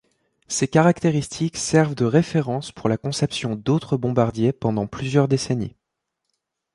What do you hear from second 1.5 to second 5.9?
servent de références pour la conception d'autres bombardiers pendant plusieurs décennies.